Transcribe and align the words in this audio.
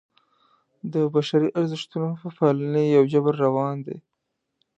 د 0.93 0.95
بشري 1.13 1.49
ارزښتونو 1.59 2.09
په 2.21 2.27
پالنې 2.37 2.83
یو 2.95 3.03
جبر 3.11 3.33
روان 3.45 3.75
دی. 3.87 3.97